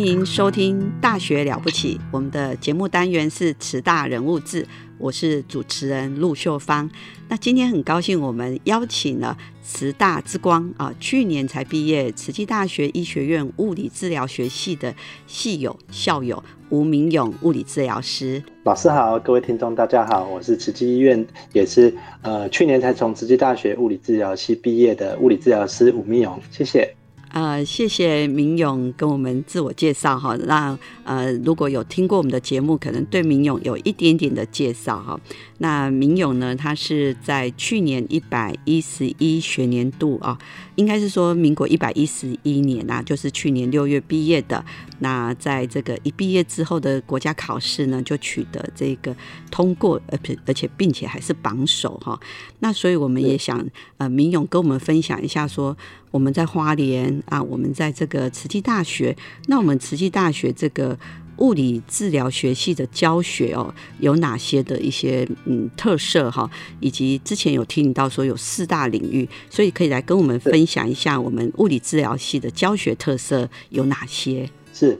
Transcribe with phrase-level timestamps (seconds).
[0.00, 6.90] 欢迎收听《大学了不起》，我们的节目单元是“慈大人物志”，我是主持人陆秀芳。
[7.28, 14.94] 那今天很高兴，我们邀请了慈大之光啊，去年才毕业，慈济大学医学院物理治疗学系的
[15.26, 18.42] 系友校友吴明勇物理治疗师。
[18.64, 26.96] 老师好，各位听众大家好，我是慈济医院，也是呃去年才从慈济大学物理治疗系毕业的物理治疗师吴明勇，谢谢。
[27.30, 30.36] 呃，谢谢明勇跟我们自我介绍哈。
[30.46, 35.20] 那呃，如果有听过我们的节目，可能对明勇有一点点的介绍哈。
[35.62, 40.38] 那明勇呢，他是在去年一百一十一学年度啊，
[40.76, 44.64] 应该是说民国一百一十一年呐，就是去年六月毕业的。
[45.00, 49.14] 那在这个一毕业之后的国家考试呢，就取得这个
[49.50, 52.18] 通过，而而且并且还是榜首哈。
[52.60, 53.62] 那所以我们也想
[53.98, 55.76] 呃，明勇跟我们分享一下说。
[56.12, 59.16] 我们在花莲啊，我们在这个慈济大学。
[59.46, 60.98] 那我们慈济大学这个
[61.40, 66.48] 物理治疗学系的教学哦，有哪些的一些嗯特色哈？
[66.80, 74.48] 以及之前有听到说有四大领域，所以可以来跟我们分享一下我们物理治疗系的教学特色有哪些？
[74.72, 74.98] 是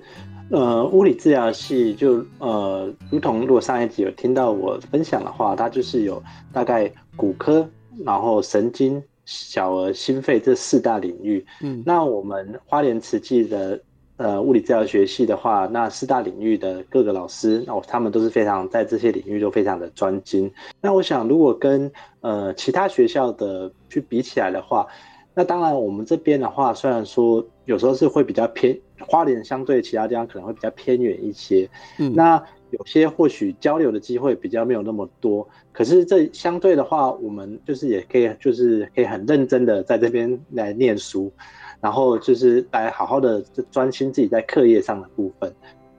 [0.50, 6.22] 呃，物理治疗系就呃，如同如果上一集有听到我分享的话，它就是有
[6.52, 7.68] 大概骨科，
[8.04, 9.02] 然后神经。
[9.26, 13.80] 小儿心肺这四大领域，嗯，那我们花莲慈济的
[14.20, 20.52] 呃物理治疗学系的话，那四大领域的各个老师，那我他们都是非常在这些领域都非常的专精。
[20.82, 24.86] 那我想，如果跟呃其他学校的去比起来的话，
[25.32, 31.66] 那当然我们这边的话，虽然说有时候是会比较偏花莲，相对其他地方可能会比较偏远一些，
[31.98, 32.42] 嗯，那。
[32.70, 41.32] 有些或许交流的机会比较没有那么多，可是这相对的话，我们就是也可以，就是可以很认真的在这边来念书，
[41.80, 45.52] 然后就是来好好的专心自己在课业上的部分。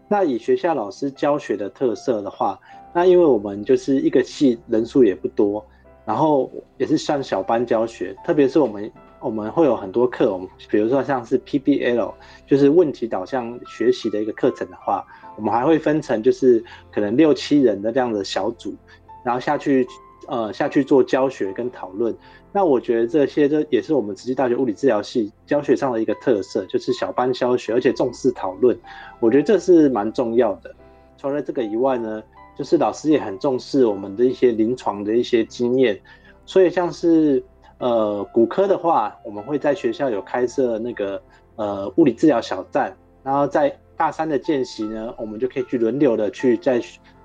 [0.07, 2.59] 那以学校老师教学的特色的话，
[2.93, 5.65] 那因为我们就是一个系人数也不多，
[6.05, 12.13] 然后也是上小班教学，特别是我们我们会有很多课，我们比如说像是 PBL，
[12.45, 15.05] 就是问题导向学习的一个课程的话。
[15.37, 16.61] 我们还会分成，就是
[16.93, 18.75] 可能六七人的这样的小组，
[19.23, 19.87] 然后下去，
[20.31, 22.15] 呃，下去做教学跟讨论。
[22.53, 28.79] 那我觉得这些这也是我们慈济大学物理治疗系教学上的一个特色，就是小班教学，而且重视讨论。
[29.19, 30.73] 我觉得这是蛮重要的。
[31.17, 32.23] 除了这个以外呢，
[32.57, 35.99] 就是老师也很重视我们的一些临床的一些经验。
[36.45, 37.43] 所以像是
[37.79, 41.21] 呃骨科的话，我们会在学校有开设那个
[41.57, 46.81] 呃物理治疗小站，然后在大三的见习呢，我们就可以去轮流的去在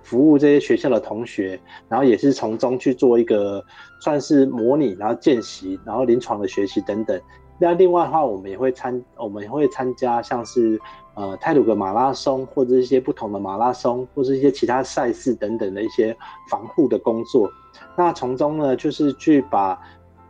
[0.06, 3.64] 服务这些学校的同学，然后也是从中去做一个
[4.00, 7.20] 算是模拟，然后见习，然后临床的学习等等。
[7.58, 10.80] 那另外的话，我们也会参，我们也会参加像是
[11.14, 16.16] 呃泰鲁格马拉松，或者一些不同的马拉松，或者一些其他赛事等等的一些
[16.50, 17.50] 防护的工作。
[17.96, 19.78] 那从中呢，就是去把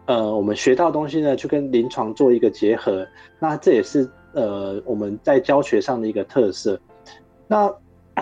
[0.07, 3.07] 呃我们学到东西呢，去跟临床做一个结合。
[3.39, 4.09] 那这也是。
[4.33, 6.79] 呃，我们在教学上的一个特色。
[7.49, 7.75] 那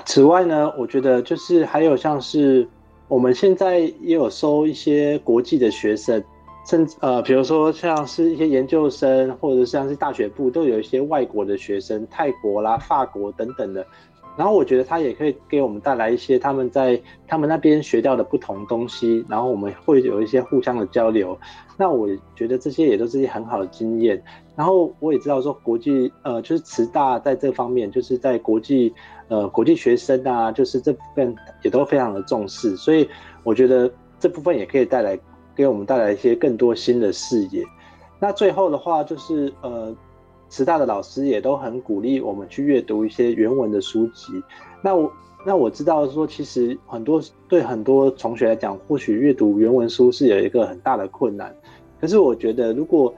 [0.04, 2.66] 此外呢，我觉得就是还有像是
[3.08, 6.22] 我们现在也有收一些国际的学生，
[6.68, 13.86] 甚至呃，比如说像是一些研究生，或者像是大学部都有一些外国的学生，泰国啦、法国等等的。
[14.36, 21.38] 然后我觉得他也可以给我们带来一些他们在他们那边学到的不同东西，然后我们会有一些互相的交流。
[21.76, 24.20] 那我觉得这些也都是一些很好的经验。
[24.56, 28.92] 然后我也知道说国际呃就是慈大在这方面就是在国际
[29.28, 32.76] 呃国际学生啊，就是这部分也都非常的重视。
[32.76, 33.08] 所以
[33.42, 35.18] 我觉得这部分也可以带来
[35.54, 37.64] 给我们带来一些更多新的视野。
[38.18, 39.94] 那最后的话就是呃。
[40.54, 44.40] 师大的老师也都很鼓励我们去阅读一些原文的书籍。
[44.80, 45.12] 那我
[45.44, 51.52] 那我知道说，其实很多对很多同学来讲，或许阅读原文书是有一个很大的困难。
[52.00, 53.12] 可是我觉得，如果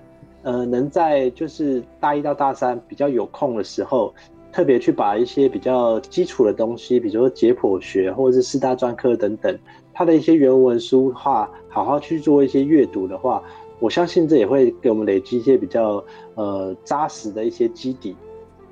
[0.45, 4.15] 呃能在就是大一到大三比较有空的时候，
[4.51, 9.55] 特别去把一些比较基础的东西，比如说解剖学或者是四大专科等等，
[9.93, 13.43] 它的一些原文书话，好好去做一些阅读的话。
[13.79, 16.03] 我相信这也会给我们累积一些比较
[16.35, 18.17] 呃扎实的一些基底，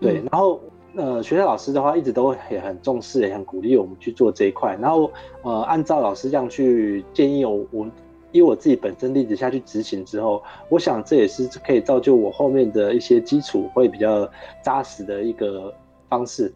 [0.01, 0.15] 对。
[0.31, 0.59] 然后
[0.97, 4.79] 呃学校老师的话一直都也很重视，也很鼓励我们去做这一块。
[4.81, 5.11] 然后
[5.43, 7.87] 呃按照老师这样去建议我，我
[8.33, 14.27] 以我自己本身例子下去执行之后，我想这也是可以造就我后面的一些基础会比较
[14.63, 15.71] 扎实的一个
[16.09, 16.51] 方式。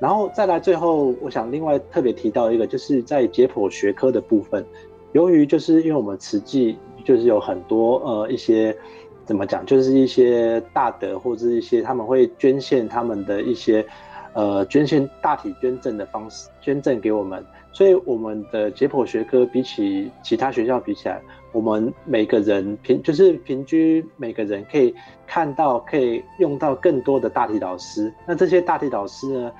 [0.00, 4.66] 然后再来最后，我想另外特别提到一个，就是在解剖学科的部分，
[5.12, 6.76] 由于就是因为我们慈济。
[7.04, 8.76] 就是有很多呃一些
[9.24, 13.84] 怎么讲，就是一些大德或者一些他们会捐献他们的一些
[14.32, 21.20] 呃捐献大体捐赠的方式捐赠给我们，所以我们的解剖学科比起其他学校比起来，
[21.52, 24.94] 我们每个人平就是平均每个人可以
[25.26, 29.52] 看到可以用到更多的大体老师，那这些大体老师呢？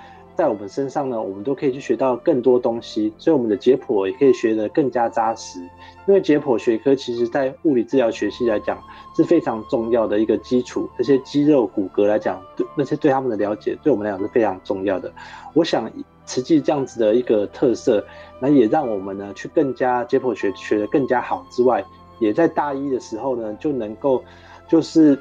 [0.43, 5.61] 在我们身上呢，我们都可以去学到更多东西，所以我们的解剖也可以学得更加扎实。
[6.09, 8.77] 因为解剖学科其实在物理治疗学系来讲
[9.17, 15.12] 是非常重要的一个基础，这些肌肉骨骼来讲，对那些对他们的了解，对我们来讲是非常重要的。
[15.55, 15.89] 我想，
[16.27, 18.05] 实际这样子的一个特色，
[18.41, 21.85] 那也让我们呢去更加解剖学学得更加好之外，
[22.19, 24.21] 也在大一的时候呢就能够，
[24.69, 25.17] 就是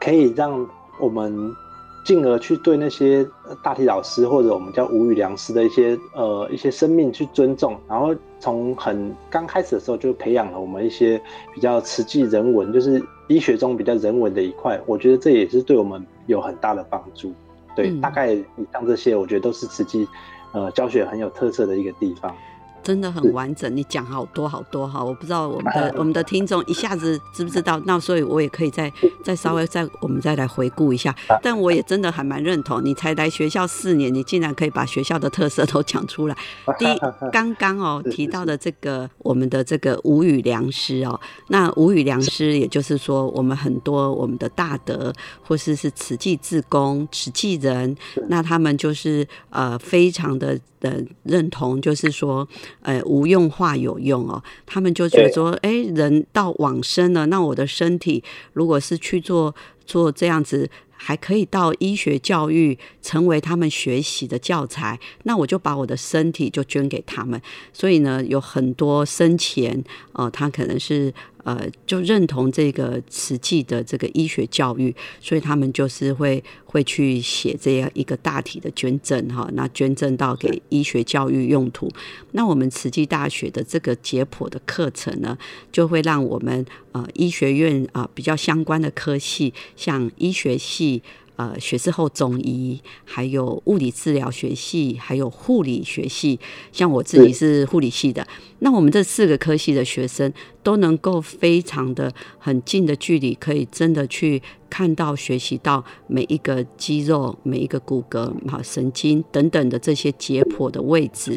[0.00, 0.66] 可以让
[0.98, 1.54] 我们。
[2.04, 3.24] 进而去对那些
[3.62, 11.20] 大体老师或者我们叫无语良师的一些呃一些生命去尊重，然后从很刚开始的时候就培养了我们一些
[11.54, 14.80] 比较实际人文，就是医学中比较人文的一块。
[14.86, 17.32] 我觉得这也是对我们有很大的帮助。
[17.76, 20.06] 对，大概以上这些，我觉得都是实际
[20.52, 22.34] 呃教学很有特色的一个地方。
[22.82, 28.92] 真的很完整，你讲好多好多哈，我不知道我们的我们的听众一下子知不知道，那所以我也可以再
[29.24, 31.14] 再稍微再我们再来回顾一下。
[31.42, 36.36] 但我也真的还蛮认同，你才来学校四年，你竟然可以把学校的特色都讲出来。
[36.78, 36.98] 第一，
[37.32, 41.18] 刚刚哦 提到的这个我们的这个无语良师哦，
[41.48, 45.12] 那无语良师也就是说我们很多我们的大德
[45.42, 47.96] 或是是慈济志工、慈济人，
[48.28, 50.58] 那他们就是呃非常的。
[50.82, 52.44] 的认同就是说，
[52.80, 54.42] 呃，无用化有用哦。
[54.66, 59.54] 他们就觉得说，哎，人到往生了，那我的身体如果是去做
[59.84, 67.40] 做这样子，还可以到医学教育成为他们学习的教材，那我就把我的身体就捐给他们。
[67.72, 71.12] 所以呢，有很多生前，呃，他可能是。
[71.44, 81.90] 呃，就认同这个实际的这个医学教育，所以他们就是会会去写这样一个大体的捐赠哈，那捐赠到给医学教育用途。
[82.32, 85.36] 那我们慈济大学的这个解剖的课程呢，
[85.70, 91.02] 就会让我们呃医学院啊比较相关的科系，像医学系。
[91.42, 96.38] 呃，学士后中医，还有物理治疗学系，还有护理学系，
[96.70, 98.24] 像我自己是护理系的。
[98.60, 104.40] 那我们这四个科系的学生都能够非常的很近的距离，可以真的去
[104.70, 111.34] 看到、学习到每一个肌肉、每一个骨骼、好神经等等的这些解剖的位置。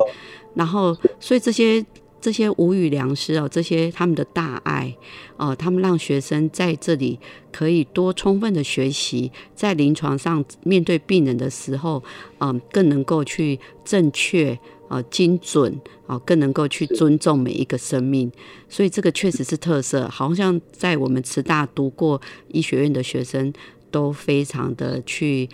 [0.54, 1.84] 然后，所以这些。
[2.26, 4.98] 这些无语良师哦，这些他们的大爱
[5.38, 7.20] 哦，他们让学生在这里
[7.52, 12.04] 可以多充分的学习，在临床上面对病人的时候，
[12.40, 18.32] 嗯，更能够去正确啊、精准啊，更能够去尊重每一个生命。
[18.68, 23.54] 所以这个确实是特色，好像在我们慈大读过医学院的学生
[23.92, 25.48] 都非常的去。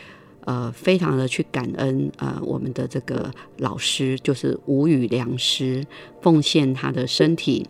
[0.45, 5.85] 呃，非常的去感恩呃，我们的这个老师就是无语良师，
[6.21, 7.67] 奉献他的身体，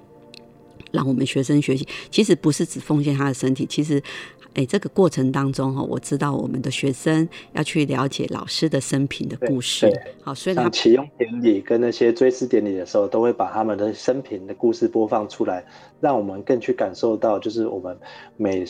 [0.91, 1.85] 让我们学生学习。
[2.09, 4.01] 其实不是只奉献他的身体，其实，
[4.53, 9.91] 哎，这个过程当中哈，我知道我们的学生要去了解老师的生平的故事。
[10.23, 15.65] 好，所以他启用典礼跟那些追思典礼的时候，都会把他们的生平的故事播放出来，
[15.99, 17.97] 让我们更去感受到，就是我们
[18.37, 18.65] 每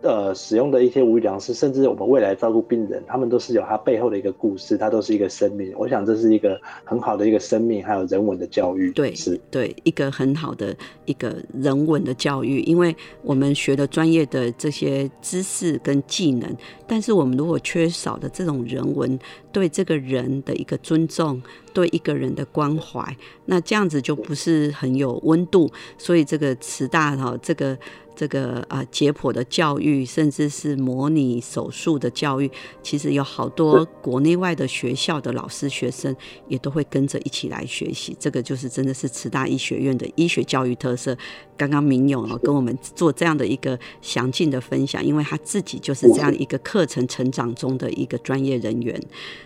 [0.00, 5.72] 呃，使用的一些无良师，甚至我们未来照顾病人，他们都是有他背后的一个故事，他都是一个生命。
[5.76, 8.92] 我想这是一个很好的一个生命，还有人文的教育。
[8.92, 16.48] 对，是，对，一个很好的一个人文的教育，因为我们学的专业的这些知识跟技能，
[16.86, 19.18] 但是我们如果缺少的这种人文，
[19.58, 25.68] 对这个人的一个尊重，对一个人的关怀，那这样子就不是很有温度。
[25.96, 27.76] 所以这个慈大哈，这个。
[28.18, 32.50] 这个啊，解剖的教育，甚至是模拟手术的教育，
[32.82, 36.12] 其实有好多国内外的学校的老师、学生
[36.48, 38.16] 也都会跟着一起来学习。
[38.18, 41.16] 这个就是真的是慈大医学院的医学教育特色。
[41.56, 49.00] 刚刚明勇哦跟我们做这样的一个详尽的分享，因为他自己就是这样一个课程成长中的一个专业人员。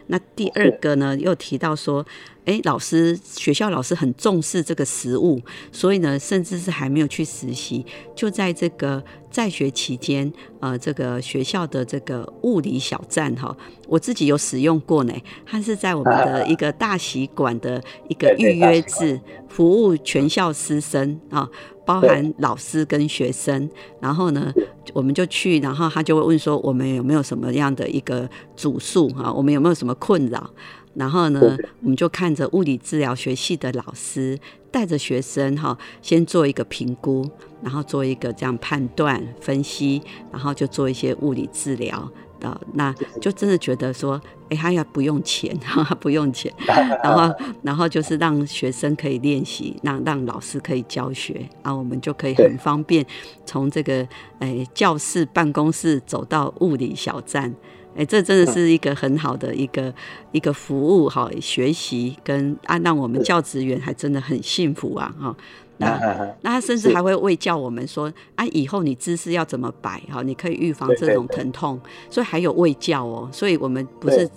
[0.09, 2.04] 那第二个呢，又提到说。
[2.44, 5.40] 哎，老师，学校老师很重视这个实物，
[5.71, 13.56] 所以呢，甚至是还没有去实习，就在这个在学期间，呃，这个学校的这个物理小站哈，
[13.87, 15.14] 我自己有使用过呢。
[15.47, 21.49] 它是在我们的一个大习馆的一个预约制，服务全校师生啊，
[21.87, 23.71] 包含老师跟学生。
[24.00, 24.52] 然后呢，
[24.93, 29.33] 我们就去，然后他就会问说，我们有没有什么样的一个主诉哈？
[29.33, 30.51] 我们有没有什么困扰？
[30.95, 34.39] 然后呢，我们就看着物理治疗学系的老师
[34.71, 37.27] 带着学生哈，先做一个评估，
[37.62, 42.11] 然后做一个这样判断分析，然后就做一些物理治疗
[42.43, 44.21] 的，那就真的觉得说，
[44.51, 46.53] 哎，他要不用钱哈，不用钱，
[47.05, 53.07] 然后然后就是让学生可以练习，让让老师可以教学，啊，我们就可以很方便
[53.47, 54.07] 从这个
[54.41, 57.55] 哎教室办公室走到物理小站。
[57.95, 59.93] 哎，这真的是一个很好的一个
[60.33, 65.37] 一个服务哈，学习跟啊，让我们教职员还真的很幸福啊哈。
[65.83, 73.29] 那 那他甚至还会喂教我们说啊，以后你姿势要怎么摆哈，你可以预防这种疼痛，所以还有喂教哦。
[73.33, 74.29] 所以我们不是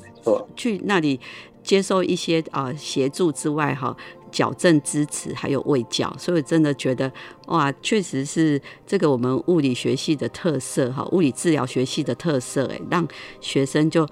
[0.55, 1.19] 去那里
[1.63, 3.95] 接受一些啊协助之外哈。
[4.31, 7.09] 矫正支持还有喂教，所以真的觉得
[7.45, 13.07] 哇，确实是这个我们物理学系的特色哈，物理治疗学系的特色哎，让
[13.39, 14.05] 学生就。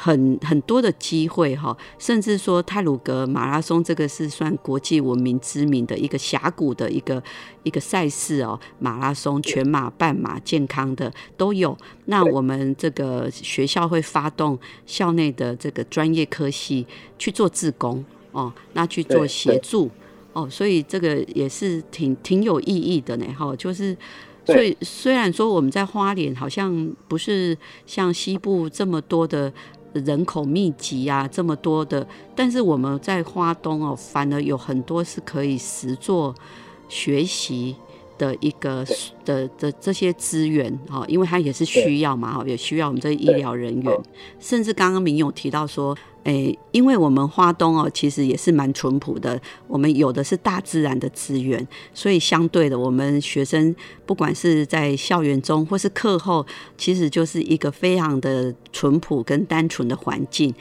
[0.00, 7.20] 很很多的机会哈，甚至说泰鲁格马拉松这个是算国际闻名知名的一个峡谷的一个
[7.64, 11.76] 一个赛事哦，马拉松、全马、半马、健康的都有。
[12.04, 16.86] 那我们这个学校会发动校内的这个专业科系
[17.18, 19.90] 去做志工哦，那去做协助
[20.32, 23.54] 哦，所以这个也是挺挺有意义的呢哈。
[23.56, 23.96] 就是
[24.44, 29.52] 所以虽然说我们在花莲好像不是像西部这么多的。
[29.92, 36.34] 人口密集啊，这么多的，但是我们在花东哦，反而有很多是可以实做
[36.88, 37.76] 学习
[38.18, 38.84] 的一个
[39.24, 44.00] 的的这些资源哈，因为它也是需要嘛哈，也需要我们这些医疗人员，
[44.38, 45.96] 甚至刚刚明勇提到说。
[46.24, 49.40] 诶，因为我们花东哦，其实也是蛮淳朴的。
[49.66, 56.44] 我们有的是大自然的资源，所以相对的，我们学生不管是在校园中或是课后，
[56.76, 60.54] 其实就是一个非常的淳朴跟单纯的环境。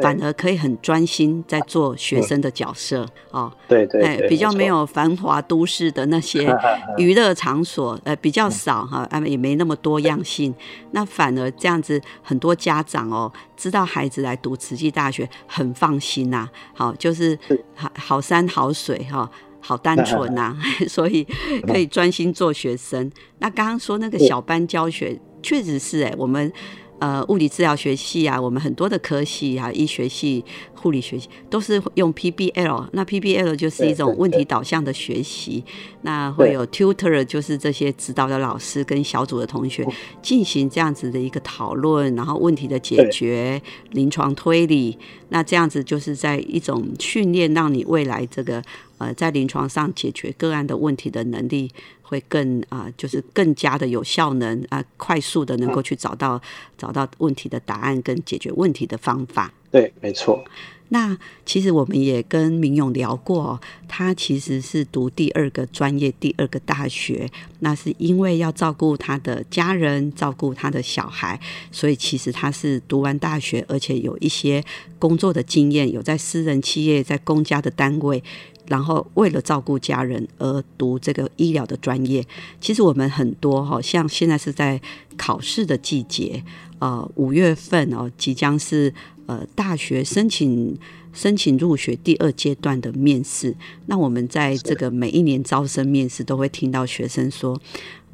[0.00, 6.54] 反而可以很专心在做学生的角色哦，对对，哎，比较没有繁华都市的那些
[6.98, 10.54] 娱乐场所，呃，比较少哈，啊，也没那么多样性。
[10.92, 17.38] 那反而这样子，很多家长哦，知道孩子来读慈济大学很放心呐，好，就是
[17.74, 19.28] 好好山好水哈，
[19.60, 20.56] 好单纯呐，
[20.88, 21.26] 所以
[21.66, 23.10] 可以专心做学生。
[23.38, 26.52] 那刚刚说那个小班教学，确实是哎，我们。
[27.00, 32.88] 呃，物理治疗学系啊，我们很多的科系啊，医学系、护理学系都是用 PBL。
[32.92, 35.62] 那 PBL 就是一种问题导向的学习。
[36.02, 39.86] 那会有 tutor，就是这些指导的老师跟小组的同学
[40.20, 44.98] 进行这样子的一个讨论，然后问题的解决、临床推理。
[45.28, 48.62] 那这样子就是在一种训练，让你未来这个
[48.96, 51.70] 呃在临床上解决个案的问题的能力。
[52.08, 56.40] 会更啊，就是更加的有效能啊，快速的能够去找到
[56.76, 59.52] 找到问题的答案跟解决问题的方法。
[59.70, 60.42] 对，没错。
[60.90, 71.38] 那其实我们也跟明勇聊过，他其实是读第二个专业、第二个大学，那是因为要照顾他的家人、照顾他的小孩，
[71.70, 74.64] 所以其实他是读完大学，而且有一些
[74.98, 78.24] 工作的经验，有在私人企业、在公家的单位。
[78.68, 82.24] 然后为了照顾家人而读这个医疗的专业，
[82.60, 84.80] 其实我们很多哈，像现在是在
[85.16, 86.44] 考试的季节，
[86.78, 88.92] 呃，五月份哦，即将是
[89.26, 90.78] 呃大学申请
[91.12, 93.56] 申请入学第二阶段的面试。
[93.86, 97.60] 那我们在这个每一年招生面试都会听到学生说。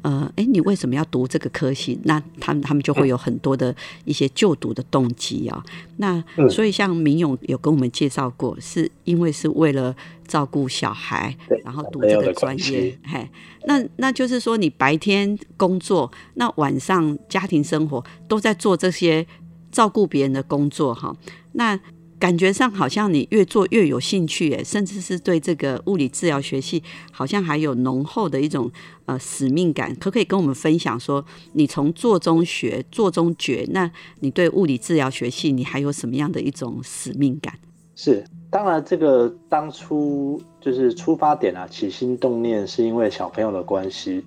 [0.05, 1.99] 呃，哎，你为什么要读这个科系？
[2.03, 5.65] 那他们他们就会有很多的一些就读的动机啊。
[5.97, 9.95] 那所以像明勇有跟我们介绍过，是因为是为了
[10.27, 12.95] 照顾小孩，然后读这个专业。
[13.03, 13.27] 嘿，
[13.65, 19.25] 那那就是说，你白天工作，那晚上家庭生活都在做这些
[19.71, 21.15] 照顾别人的工作哈。
[21.53, 21.79] 那
[22.17, 26.81] 感觉上好像你越做越有兴趣，哎，甚至是对这个物理治疗学系
[27.11, 28.71] 好像还有浓厚的一种
[29.05, 29.93] 呃使命感。
[29.95, 33.91] 可不可以跟我们分享说，你从做中学、做中觉，那
[34.21, 37.53] 你对物理治疗学系你还有什么样的一种使命感？
[37.95, 44.23] 是，当然这个当初就是出发点啊，起心动念是因为小朋友的关系。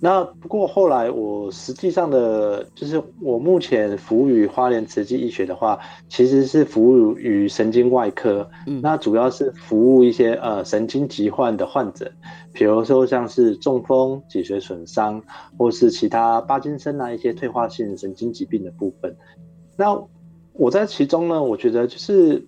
[0.00, 5.76] 那不过后来，我实际上的就是我目前服务于花莲慈济医学的话，
[6.08, 8.48] 其实是服务于神经外科。
[8.68, 12.08] 嗯，那主要是服务一些呃神经疾患的患者，
[12.52, 15.20] 比如说像是中风、脊髓损伤，
[15.58, 19.16] 或是其他巴金森啊一些退化性神经疾病的部分。
[19.76, 20.00] 那
[20.52, 22.46] 我在其中呢，我觉得就是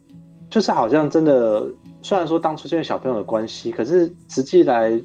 [0.49, 1.67] 就是好像真的，
[2.01, 5.03] 虽然说当初因为小朋友的关系，可是实际来。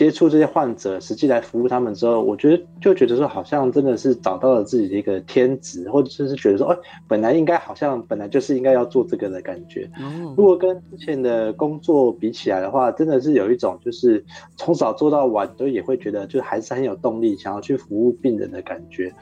[0.00, 9.90] 接触这些患者，实际来服务他们之后，我觉得就觉得说，好像真的是找到了自己的一个天职，或者是觉得说，哎，本来应该好像本来就是应该要做这个的感觉。
[10.34, 14.24] 如果跟之前的工作比起来的话，真的是有一种就是
[14.56, 19.12] 从早做到晚，都也会觉得就还是很有动力，想要去服务病人的感觉。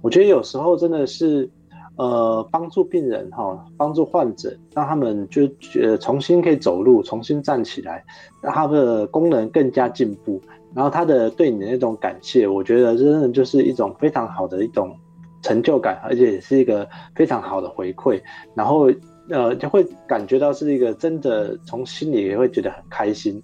[0.00, 1.50] 我觉得有时候真的是。
[1.96, 5.42] 呃，帮助病人哈，帮助患者，让他们就
[5.80, 8.04] 呃重新可以走路，重新站起来，
[8.42, 10.40] 让他的功能更加进步。
[10.74, 14.92] 然后他的对你的那种感谢，我觉得真的就是一种非常好的一种
[15.40, 18.20] 成就感，而且也是一个非常好的回馈。
[18.56, 18.90] 然后
[19.30, 23.40] 呃，就会感觉到是一个真的从心里也会觉得很开心。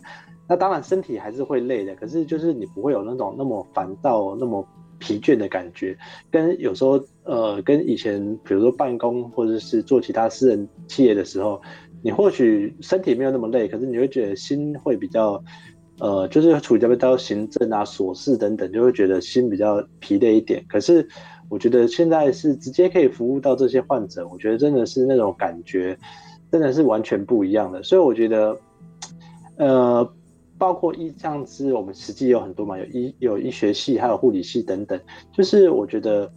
[0.48, 4.66] 那当然身体还是会累的，可是就是你不会有那种那么烦躁，那么。
[5.00, 5.96] 疲倦的感觉，
[6.30, 11.60] 跟有时候呃，跟以前比如说办公或者是做其他私人企业的时候，
[12.02, 15.42] 你或许身体没有那么累，可是你会觉得心会比较
[15.98, 20.64] 呃，就是处理比较行政啊、琐事等等，就会觉得心比较疲累一点。
[20.68, 21.04] 可是
[21.48, 25.98] 我觉得现在是直接可以服务到这些患者，我觉得真的是那种感觉，
[26.52, 27.82] 真的是完全不一样的。
[27.82, 28.56] 所以我觉得，
[29.56, 30.12] 呃。
[30.60, 35.00] 包括医像是我们实际有很多嘛，有医有医学系，还有护理系等等，
[35.32, 36.30] 就是我觉得。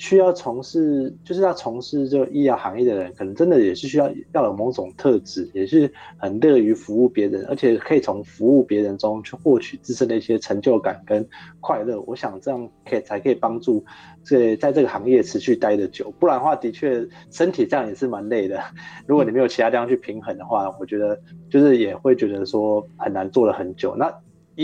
[0.00, 11.28] 需要从事就是要从事这医疗行业的人，可能真的也是需要要有某种特质，也是很乐于服务别人，而且可以从服务别人中去获取自身的一些成就感跟
[11.60, 12.00] 快乐。
[12.06, 13.84] 我想这样可以才可以帮助
[14.24, 18.58] 这在这个行业持续待的久，不然的话，的确身体这样也是蛮累的。
[19.06, 23.94] 如果你没有其他地方去平衡的话，我觉得就是也会觉得说很难做了很久。
[23.94, 24.10] 那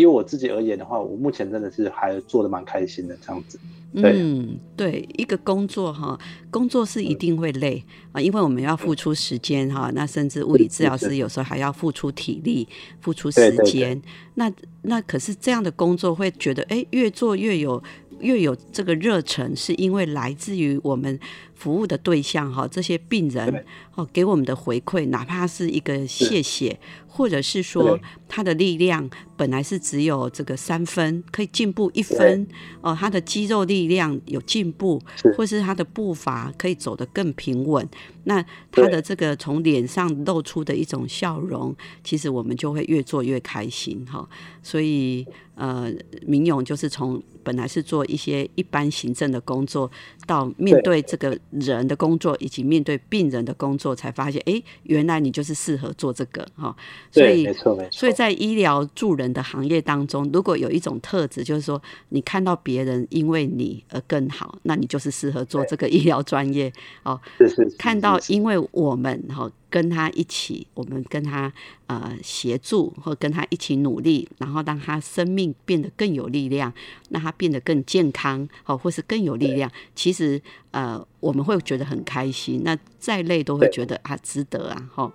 [0.00, 3.58] 以我自己而言的话，我目前真的是还做的蛮开心的这样子。
[3.98, 6.18] 嗯，对，一个工作哈，
[6.50, 7.82] 工作是一定会累
[8.12, 12.68] 啊，因为我们要付出时间哈，那甚至物理治疗师有时候还要付出体力、
[13.00, 14.02] 付出时间。
[14.34, 17.82] 那那可是这样的工作会觉得，哎，越做越有
[18.20, 21.18] 越有这个热忱，是因为来自于我们
[21.54, 26.78] 服务的对象哈，这些病人哦给我们的回馈，哪怕是一个谢谢。
[27.08, 27.98] 或者是说
[28.28, 32.46] 他的力量本来是只有这个三分，可以进步一分
[32.82, 32.94] 哦。
[32.94, 35.00] 他的肌肉力量有进步，
[35.34, 37.88] 或是他的步伐可以走得更平稳。
[38.24, 41.74] 那他的这个从脸上露出的一种笑容，
[42.04, 44.28] 其实我们就会越做越开心哈。
[44.62, 45.90] 所以呃，
[46.26, 49.88] 明勇就是从本来是做一些一般行政的工作，
[50.26, 56.74] 到面对这个人的工作，以及面对病人的工作，才发现哎，原来你就是适合做这个哈。
[57.12, 57.90] 所以，没错没错。
[57.92, 66.72] 所以在医疗助人的行业当中，如果有一种特质，就是说你看到别人因为你而更好，那你就是适合做这个医疗专业
[67.04, 67.20] 哦。
[67.38, 67.64] 是是。
[67.78, 71.52] 看到因为我们哈跟他一起，我们跟他
[71.86, 76.72] 呃协助或跟他一起努力，然后让他生命变得更有力量，
[77.10, 79.70] 让他变得更健康哦，或是更有力量。
[79.94, 85.12] 其实呃我们会觉得很开心，那再累都会觉得啊值得啊哈。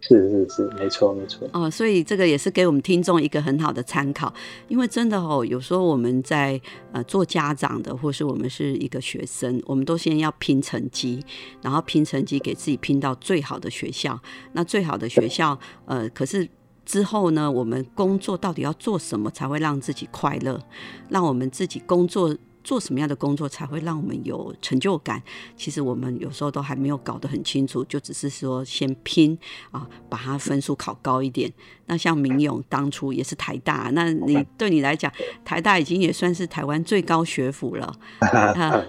[0.00, 1.48] 是是是，没错没错。
[1.52, 4.32] 哦，所以这个也是给我们听众一个很好的参考，
[4.68, 6.60] 因为真的哦，有时候我们在
[6.92, 11.20] 呃做家长的，或是我们是一个学生，我们都先要拼成绩，
[11.62, 14.18] 然后拼成绩给自己拼到最好的学校。
[14.52, 16.48] 那最好的学校，呃，可是
[16.84, 20.60] 之后呢，我们工作到底要做什么才会让自己快乐，
[21.08, 22.36] 让我们自己工作？
[22.68, 25.22] 做什么样的工作才会让我们有成就感？
[25.56, 29.38] 其实我们有时候都还没有搞得很清楚，就只是说先拼
[29.70, 31.50] 啊，把它分数考高一点。
[31.86, 35.10] 那像明勇当初也是台大，那你 对你来讲，
[35.46, 38.84] 台大已经也算是台湾最高学府了 啊。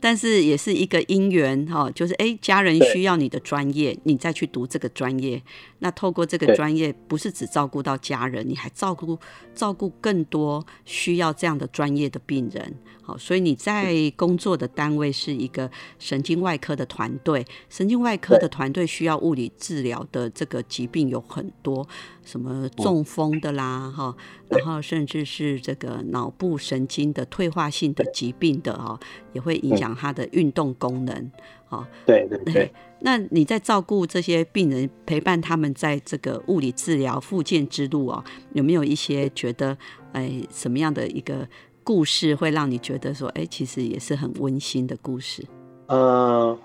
[0.00, 5.42] 但是也是一个因缘哈，就是哎，家人需要你的专业，你再去读这个专业。
[5.80, 9.18] 那透过这个专业，不是只照顾到家人，你还照顾
[9.54, 12.74] 照顾更多需要这样的专业的病人。
[13.02, 21.88] 好，所以你在工作的单位是一个神经外科的团队，神经外科的团队需要物理治疗的这个疾病有很多，
[22.22, 24.14] 什么中风的啦，哈，
[24.50, 29.00] 然后甚至是这个脑部神经的退化性的疾病的哈，
[29.32, 31.30] 也会影响他的运动功能。
[31.66, 32.72] 好，对对 对。
[33.00, 38.24] 那你在照顾这些病人，陪伴他们在这个物理治疗复健之路啊，
[38.54, 39.76] 有没有一些觉得，
[40.12, 41.46] 哎，什么样的一个
[41.84, 45.44] 故事会让你觉得说，哎，其实也是很温馨的故事？
[45.86, 46.58] 呃，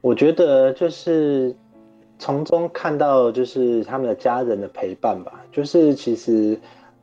[0.00, 1.56] 我觉得就是
[2.18, 6.58] 从中看到，就是他们的家人的陪伴吧，就是其实。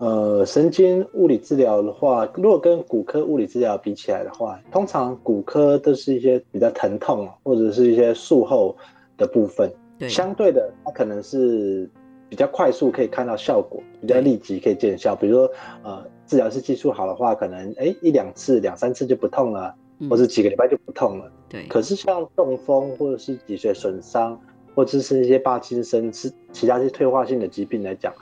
[0.06, 8.78] 呃，神经物理治疗的话，如果跟骨科物理治疗比起来的话，通常骨科都是一些比较疼痛或者是一些术后
[9.18, 9.68] 的部分。
[9.98, 11.90] 对，相对的，它可能是
[12.30, 15.16] 比较快速可以看到效果，比较立即可以见效。
[15.16, 19.74] 比如说，呃，治疗师技术好的话，可能哎一两次、两三次就不痛了，
[20.08, 21.32] 或者几个礼拜就不痛了。
[21.50, 21.66] 对。
[21.66, 24.40] 可是像中风或者是脊髓损伤，
[24.76, 28.14] 或者是一些帕金森是其他一些退化性的疾病来讲。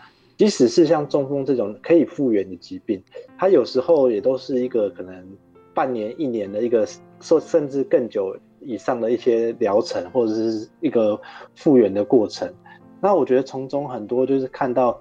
[0.44, 3.02] 即使是像中风这种可以复原的疾病，
[3.38, 5.26] 它有时候也都是一个可能
[5.74, 6.86] 半年、一年的一个，
[7.22, 11.18] 甚甚至更久以上的一些疗程，或者是一个
[11.56, 12.54] 复原的过程。
[13.00, 15.00] 那我觉得从中很多就是看到，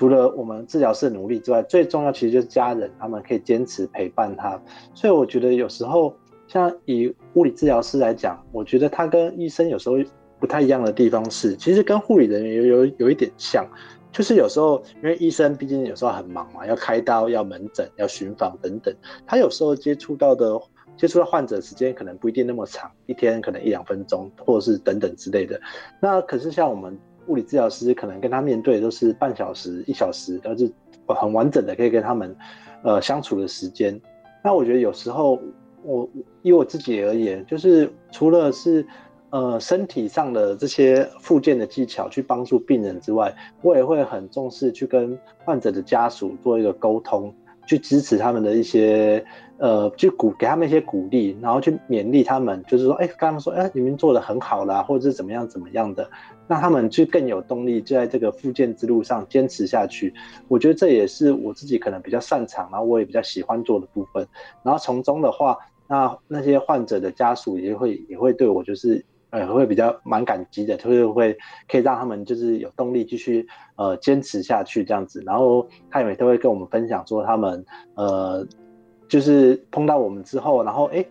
[0.00, 4.60] 除了我们治疗师的努力之外，最重要其实就是家人，他们可以坚持陪伴他。
[4.94, 6.12] 所以我觉得有时候
[6.48, 9.94] 像以物理治疗师来讲，我觉得他跟医生有时候
[10.40, 13.64] 不太一样的地方是，其实跟护理人员有有有一点像。
[14.12, 18.94] 就是有时候，因为医生毕竟有时候很忙嘛，要开刀、要门诊、要巡房等等，
[19.26, 20.60] 他有时候接触到的、
[20.98, 25.58] 接触到患者时间可能不一定那么长，一天可能一两分钟，或者是等等之类的。
[25.98, 26.96] 那可是像我们
[27.26, 30.70] 物理治疗师，可能跟他面对都是半小时、一小时，都是
[31.06, 32.36] 很完整的可以跟他们
[32.84, 33.98] 呃相处的时间。
[34.44, 35.40] 那我觉得有时候，
[35.82, 36.06] 我
[36.42, 38.86] 以我自己而言，就是除了是。
[39.32, 47.34] 呃，身体上的这些复健的技巧去帮助病人之外，我也会很重视去跟患者的家属做一个沟通，
[47.66, 49.24] 去支持他们的一些，
[49.56, 56.10] 呃，去鼓给他们一些鼓励，然后去勉励他们，就是说，哎，刚刚说，哎，你们做的很好啦，或者是怎么样怎么样的，
[56.46, 60.12] 让他们就更有动力，就在这个复健之路上坚持下去。
[60.46, 64.28] 我觉得这也是我自己可能比较擅长，然后我也比较喜欢做的部分。
[64.62, 65.56] 然后从中的话，
[65.88, 69.02] 那那些患者的家属也会也会对我就是。
[69.32, 77.64] 呃，会比较蛮感激的，就是会可以让他们就是有动力继续呃坚持下去这样子，然后他也都会跟我们分享说他们
[77.94, 78.46] 呃
[79.08, 81.02] 就是碰到我们之后，然后哎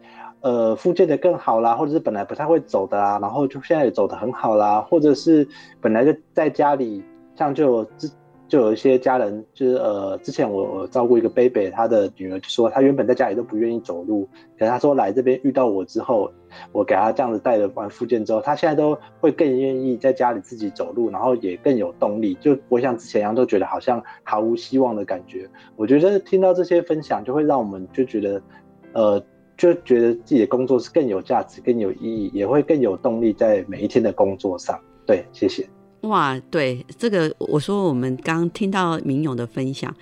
[0.41, 5.47] 呃复健的更好啦，或者是本来不太会走的啊，然后就现在也走的很好啦，或者是
[5.81, 7.03] 本来就在家里
[7.35, 8.07] 像就之。
[8.51, 14.27] 就有一些家人，就是呃，之前我我照顾一个 baby，他的女儿就说，他原本在家里都不愿意走路，
[14.59, 16.29] 可是他说来这边遇到我之后，
[16.73, 25.49] 我给他这样子带了完附件之后，他现在都会更愿意在家里自己走路，然后也更有动力，就不会像之前一样都觉得好像毫无希望的感觉。
[25.77, 28.41] 我觉得听到这些分享，就会让我们就觉得，
[28.91, 29.23] 呃，
[29.55, 34.77] 就觉得自己的工作是更有价值、更有意义，也会更有动力在每一天的工作上。
[35.05, 35.65] 对，谢谢。
[36.01, 39.95] 哇，对这个，我说我们刚听到明勇的分享，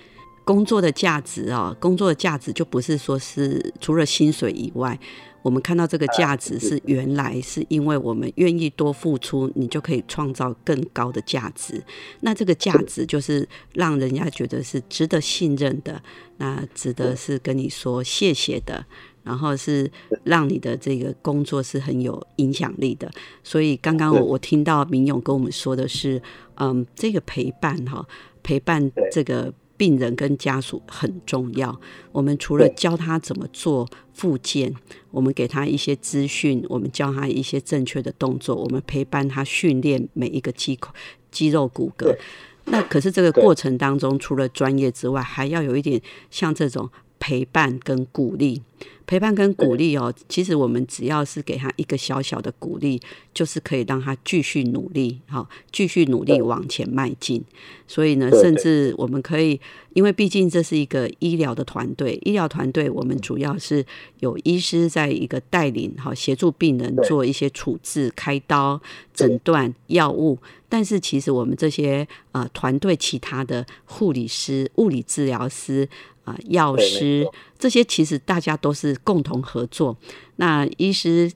[0.44, 4.98] 工作的价值啊，工作的价值就不是说是除了薪水以外，
[5.42, 11.82] 我们看到这个价值是原来是因为我们愿意多付出，你就可以创造更高的价值。
[12.20, 16.02] 那这个价值就是让人家觉得是值得信任的，
[16.38, 18.84] 那值得是跟你说谢谢的。
[19.22, 19.90] 然后是
[20.24, 23.10] 让你的这个工作是很有影响力的，
[23.44, 26.20] 所以刚刚我我听到明勇跟我们说的是，
[26.56, 28.06] 嗯，这个陪伴哈，
[28.42, 31.78] 陪伴这个病人跟家属很重要。
[32.12, 34.74] 我们除了教他怎么做复健，
[35.10, 40.94] 我们给他一些资讯，我们教他一些正确的动作，我们陪伴他训练每一个肌口、
[41.30, 42.16] 肌肉、骨骼。
[42.64, 46.88] 那可是这个过程当中，除了专业之外，还要有一点像这种。
[47.20, 48.62] 陪伴跟鼓励。
[49.06, 53.00] 陪伴跟鼓励哦，其实我们只要是给他一个小小的鼓励，
[53.34, 57.42] 就是可以让他继续努力，好，继续努力往前迈进。
[57.88, 59.60] 所以呢，甚至我们可以，
[59.94, 63.84] 因为毕竟这是一个医疗的团队，医疗团队我们主要是
[64.20, 68.80] 有医师在一个带领，好，协助病人做一些处置、开刀、
[69.12, 70.38] 诊断、药物。
[70.68, 75.88] 但是其实我们这些呃团队其他的护理师、物理治疗师。
[76.30, 77.26] 啊，药师
[77.58, 79.96] 这些其实大家都是共同合作。
[80.36, 81.30] 那医师，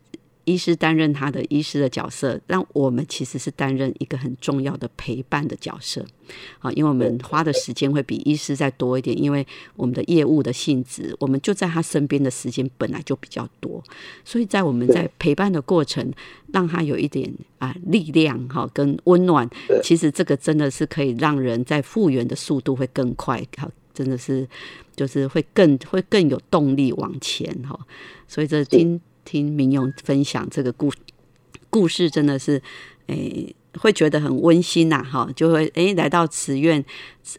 [0.44, 6.04] 医师担任他的医师的角色，让我们其实是担任一个很重要的陪伴的角色。
[6.60, 13.82] 啊，因为我们花的时间会比医师再多一点，因为我们的业务的性质，我们就在他身边的时间本来就比较多，
[14.24, 16.12] 所以在我们在陪伴的过程，
[16.52, 19.48] 让他有一点啊力量哈，跟温暖。
[19.82, 23.42] 其实这个真的是可以让人在复原的速度会更快。
[23.58, 23.70] 好。
[23.94, 24.46] 真的是，
[24.96, 27.78] 就是会更会更有动力往前哈，
[28.28, 30.92] 所以这听听明勇分享这个故
[31.70, 32.60] 故事，真的是
[33.06, 33.54] 诶。
[33.80, 36.84] 会觉得很温馨呐，哈，就会诶来到慈院，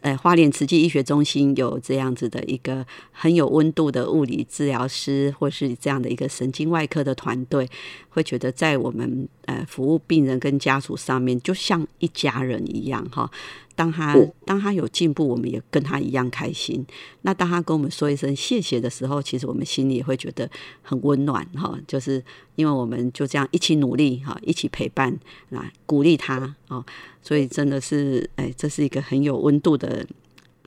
[0.00, 7.68] 呃，花莲慈济医学中心有这样子的一个很有温度的物理治疗师，或是这样的一个神经外科的团队，
[8.08, 13.30] 会觉得在我们呃服务病人跟家属上面，就像一家人一样，哈。
[13.76, 16.82] 当他当他有进步，我们也跟他一样开心。
[17.20, 21.78] 那当他跟我们说一声谢谢的时候，其实我们心里也会觉得很温暖哈。
[21.86, 25.14] 就是因为我们就这样一起努力哈，一起陪伴
[25.50, 26.82] 来鼓励他哦，
[27.26, 30.06] 所以真的是哎，这是一个很有温度的。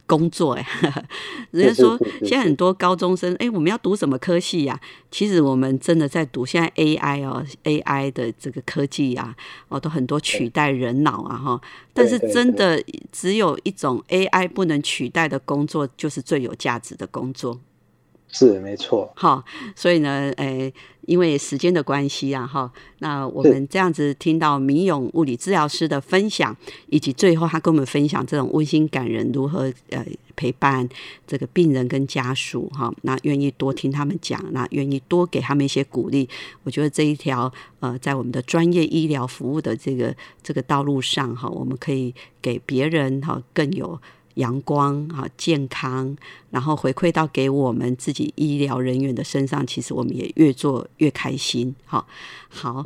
[0.09, 0.65] 工作哎，
[1.51, 4.81] 人家说现在很多高中生哎，我们要读什么科系呀？
[5.11, 9.35] 其实我们真的在读现在 AI 哦，AI 的这个科技啊，
[9.69, 11.61] 哦，都很多取代人脑啊哈。
[11.93, 17.59] 但是真的只有一种 AI 不能取代的工作，就是最有价值的工作。
[18.31, 19.43] 是没错，好，
[19.75, 20.71] 所以呢，诶，
[21.07, 26.55] 因为时间的关系啊，哈，那我们这样子听到明勇物理治疗师的分享，
[26.87, 30.87] 以及最后他跟我们分享这种温馨感人如何呃陪伴
[31.25, 36.29] 这个病人跟家属，哈，那愿意多听他们讲，那愿意多给他们一些鼓励，
[36.63, 43.99] 我觉得这一条呃，在我们的专业医疗服务的这个这个道路上，哈，我们可以给别人哈更有。
[44.39, 46.15] 阳光啊，健康，
[46.49, 51.75] 然后回馈到给我们自己医疗人员的身上，其实我们也越做越开心。
[51.85, 52.07] 好，
[52.49, 52.81] 好，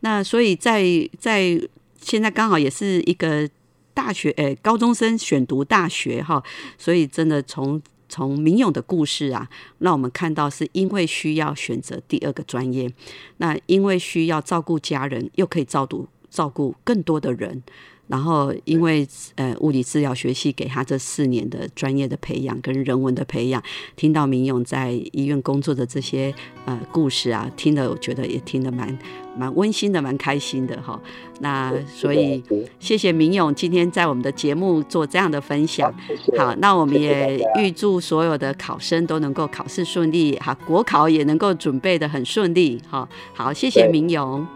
[0.00, 0.84] 那所以在
[1.18, 1.60] 在
[2.00, 3.48] 现在刚好也是一个
[3.94, 6.42] 大学，诶，高中生选读大学哈，
[6.76, 12.92] 所以真的从从民勇的故事啊，让我们看到是因为需要选择第二个专业，
[13.38, 17.62] 那因为需要照顾家人，又可以照顾照顾更多的人。
[18.08, 23.62] 然后，因为呃物理治疗学系给他这四年的专业的培养跟人文的培养，
[23.96, 26.32] 听到明勇在医院工作的这些
[26.64, 28.96] 呃故事啊，听了我觉得也听得蛮
[29.36, 31.00] 蛮温馨的，蛮开心的哈。
[31.40, 32.42] 那所以
[32.78, 35.92] 谢谢明勇今天在我们的节目做这样的分享。
[36.38, 42.80] 好，那我们也预祝所有的考生都能够考试顺利，哈，国考也能够准备的很顺利。
[42.88, 44.46] 哈，好，谢谢明勇。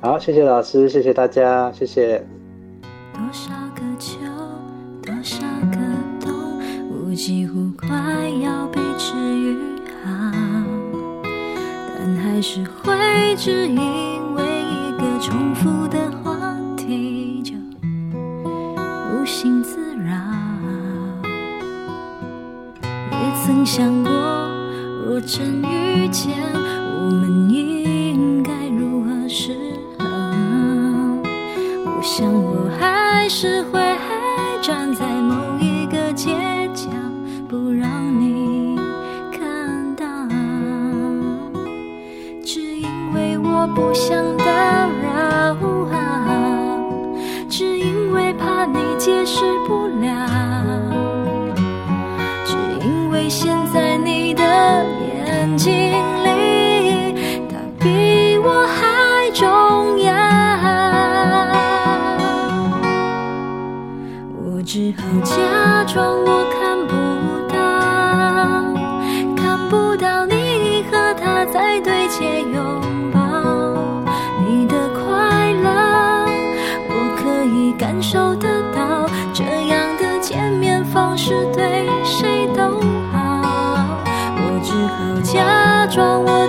[0.00, 2.24] 好，谢谢老师，谢谢大家，谢谢。
[3.16, 4.18] 多少个秋，
[5.02, 5.40] 多少
[5.72, 5.78] 个
[6.20, 6.30] 冬，
[6.90, 7.88] 我几乎快
[8.42, 9.56] 要被治愈
[10.04, 10.30] 好，
[11.96, 16.36] 但还是会只因为一个重复的话
[16.76, 17.54] 题就
[19.14, 20.12] 无心自扰。
[23.12, 24.10] 也曾想过，
[25.06, 29.54] 若真遇见，我们应该如何是
[33.26, 33.28] 还。
[33.28, 33.80] 是会
[34.62, 36.30] 站在某一个街
[36.72, 36.88] 角，
[37.48, 38.78] 不让你
[39.32, 40.06] 看到，
[42.44, 44.46] 只因为我不想打
[45.02, 45.56] 扰，
[47.48, 50.30] 只因为怕你解释不了，
[52.44, 52.54] 只
[52.86, 53.55] 因为现
[64.76, 66.92] 只好假装我看不
[67.48, 67.56] 到，
[69.34, 73.18] 看不到你和他在对街拥抱，
[74.46, 76.26] 你的快乐
[76.90, 82.78] 我可以感受得到，这样的见面方式对谁都
[83.10, 83.78] 好。
[84.36, 86.45] 我只好假装我